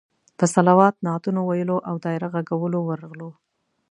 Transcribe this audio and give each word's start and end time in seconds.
په 0.37 0.45
صلوات، 0.53 0.95
نعتونو 1.05 1.39
ویلو 1.49 1.77
او 1.89 1.95
دایره 2.05 2.27
غږولو 2.33 2.79
ورغلو. 2.83 3.29